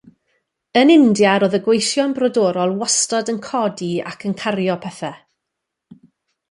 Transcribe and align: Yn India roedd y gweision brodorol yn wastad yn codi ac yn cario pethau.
Yn 0.79 0.93
India 0.93 1.33
roedd 1.43 1.57
y 1.57 1.59
gweision 1.67 2.15
brodorol 2.15 2.73
yn 2.73 2.81
wastad 2.81 3.31
yn 3.35 3.39
codi 3.51 3.93
ac 4.13 4.27
yn 4.31 4.37
cario 4.45 4.83
pethau. 4.87 5.25